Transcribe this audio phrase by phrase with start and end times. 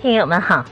[0.00, 0.64] 听友们好，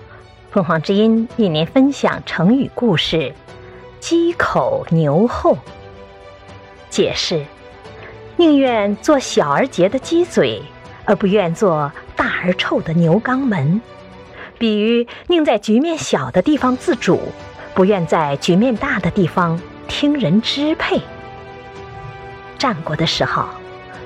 [0.52, 3.34] 凤凰之音与您分享成语故事
[3.98, 5.58] “鸡口牛后”。
[6.88, 7.44] 解释：
[8.36, 10.62] 宁愿做小而洁的鸡嘴，
[11.04, 13.82] 而不愿做大而臭的牛肛门。
[14.58, 17.20] 比喻宁在局面小的地方自主，
[17.74, 21.00] 不愿在局面大的地方听人支配。
[22.56, 23.44] 战国的时候，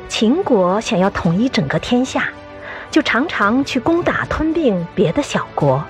[0.09, 2.31] 秦国想要统一整个天下。
[2.90, 5.82] 就常常去攻打吞并别的小国，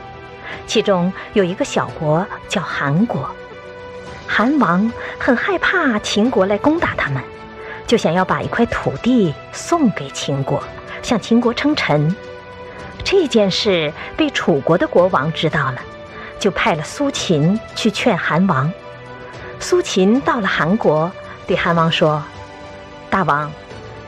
[0.66, 3.28] 其中有一个小国叫韩国。
[4.26, 7.22] 韩王很害怕秦国来攻打他们，
[7.86, 10.62] 就想要把一块土地送给秦国，
[11.02, 12.14] 向秦国称臣。
[13.02, 15.76] 这件事被楚国的国王知道了，
[16.38, 18.70] 就派了苏秦去劝韩王。
[19.58, 21.10] 苏秦到了韩国，
[21.46, 22.22] 对韩王说
[23.08, 23.50] ：“大王，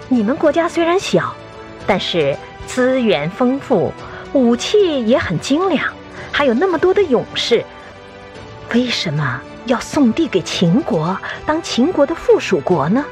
[0.08, 1.34] 你们国家虽然小，
[1.86, 2.36] 但是……”
[2.66, 3.92] 资源丰富，
[4.32, 5.84] 武器也很精良，
[6.30, 7.64] 还有那么多的勇士，
[8.72, 13.04] 为什么要送地给秦国当秦国的附属国呢？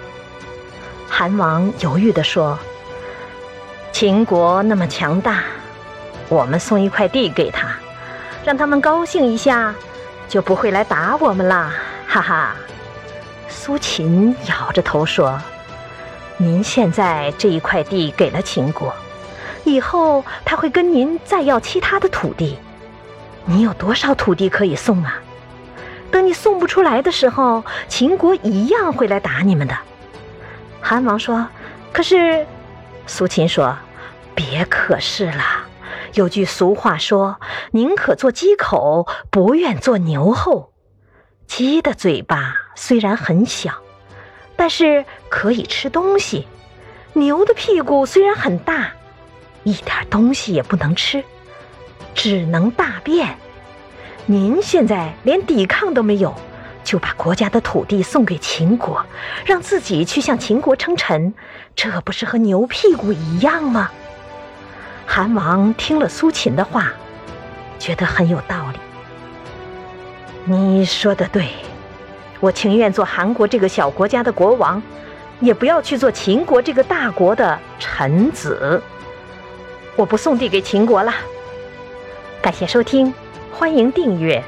[1.09, 2.59] 韩王犹豫地说
[3.93, 5.43] ：“秦国那么强大，
[6.29, 7.69] 我们送一块地给他，
[8.45, 9.75] 让他们高兴一下，
[10.29, 11.75] 就不会来打我们啦！”
[12.07, 12.55] 哈哈。
[13.49, 15.39] 苏秦摇着头说
[16.39, 18.95] ：“您现在这一块地给了秦国。”
[19.73, 22.59] 以后他会跟您再要其他的土地，
[23.45, 25.21] 你有多少土地可以送啊？
[26.11, 29.77] 等你送不出来的时候，秦国一样会来打你们的。
[30.81, 31.47] 韩王说
[31.93, 32.47] ：“可是，
[33.07, 33.77] 苏秦说，
[34.35, 35.45] 别可是了。
[36.15, 37.39] 有句俗话说，
[37.71, 40.73] 宁可做鸡口，不愿做牛后。
[41.47, 43.75] 鸡的嘴巴虽然很小，
[44.57, 46.47] 但是可以吃东西；
[47.13, 48.91] 牛的屁股虽然很大。”
[49.65, 51.23] 一点东西也不能吃，
[52.15, 53.37] 只能大便。
[54.27, 56.35] 您现在连抵抗都没有，
[56.85, 59.05] 就把国家的土地送给秦国，
[59.45, 61.35] 让自己去向秦国称臣，
[61.75, 63.91] 这不是和牛屁股一样吗？
[65.07, 66.93] 韩王听了苏秦的话，
[67.79, 68.79] 觉得很有道理。
[70.45, 71.49] 你说的对，
[72.39, 74.81] 我情愿做韩国这个小国家的国王，
[75.41, 78.81] 也不要去做秦国这个大国的臣子。
[80.01, 81.13] 我不送地给秦国了。
[82.41, 83.13] 感谢收听，
[83.53, 84.43] 欢迎订阅。